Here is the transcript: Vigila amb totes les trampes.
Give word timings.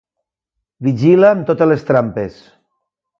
Vigila 0.87 1.29
amb 1.33 1.45
totes 1.49 1.71
les 1.73 1.85
trampes. 1.91 2.41